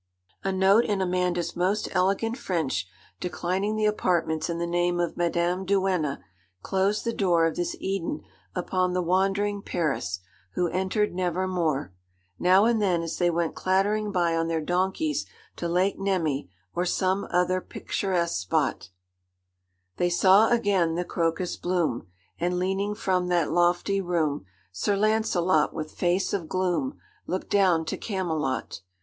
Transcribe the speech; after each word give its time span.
A 0.43 0.51
note 0.51 0.85
in 0.85 0.99
Amanda's 0.99 1.55
most 1.55 1.87
elegant 1.91 2.35
French, 2.35 2.87
declining 3.19 3.75
the 3.75 3.85
apartments 3.85 4.49
in 4.49 4.57
the 4.57 4.65
name 4.65 4.99
of 4.99 5.15
Madame 5.15 5.63
Duenna, 5.63 6.23
closed 6.63 7.03
the 7.05 7.13
door 7.13 7.45
of 7.45 7.55
this 7.55 7.75
Eden 7.79 8.23
upon 8.55 8.93
the 8.93 9.01
wandering 9.03 9.61
peris, 9.61 10.19
who 10.55 10.67
entered 10.69 11.13
never 11.13 11.47
more. 11.47 11.93
Now 12.39 12.65
and 12.65 12.81
then, 12.81 13.03
as 13.03 13.19
they 13.19 13.29
went 13.29 13.53
clattering 13.53 14.11
by 14.11 14.35
on 14.35 14.47
their 14.47 14.59
donkeys 14.59 15.27
to 15.57 15.67
Lake 15.67 15.99
Nemi, 15.99 16.49
or 16.73 16.83
some 16.83 17.27
other 17.29 17.61
picturesque 17.61 18.41
spot, 18.41 18.89
They 19.97 20.09
saw 20.09 20.49
again 20.49 20.95
the 20.95 21.05
crocus 21.05 21.57
bloom, 21.57 22.07
And, 22.39 22.57
leaning 22.57 22.95
from 22.95 23.27
that 23.27 23.51
lofty 23.51 24.01
room, 24.01 24.47
Sir 24.71 24.97
Launcelot 24.97 25.75
with 25.75 25.91
face 25.91 26.33
of 26.33 26.49
gloom 26.49 26.97
Look 27.27 27.51
down 27.51 27.85
to 27.85 27.97
Camelot. 27.97 28.81